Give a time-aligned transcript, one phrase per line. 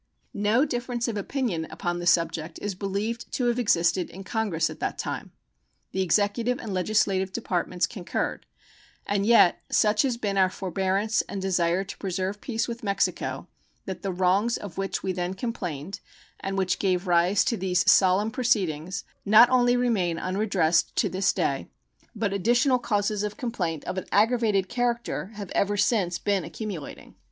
[0.33, 4.79] No difference of opinion upon the subject is believed to have existed in Congress at
[4.79, 5.31] that time;
[5.91, 8.47] the executive and legislative departments concurred;
[9.05, 13.47] and yet such has been our forbearance and desire to preserve peace with Mexico
[13.85, 15.99] that the wrongs of which we then complained,
[16.39, 21.69] and which gave rise to these solemn proceedings, not only remain unredressed to this day,
[22.15, 27.13] but additional causes of complaint of an aggravated character have ever since been accumulating.